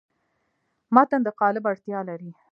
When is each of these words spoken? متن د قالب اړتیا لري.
متن 0.95 1.19
د 1.23 1.29
قالب 1.39 1.63
اړتیا 1.71 1.99
لري. 2.09 2.31